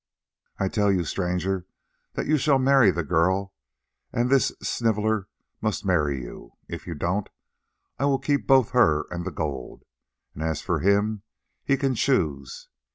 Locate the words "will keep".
8.05-8.47